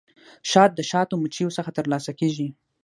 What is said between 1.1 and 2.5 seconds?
مچیو څخه ترلاسه کیږي